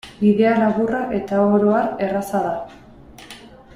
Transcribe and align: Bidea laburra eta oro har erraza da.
Bidea 0.21 0.53
laburra 0.61 1.01
eta 1.19 1.43
oro 1.57 1.75
har 1.81 1.93
erraza 2.07 2.43
da. 2.47 2.57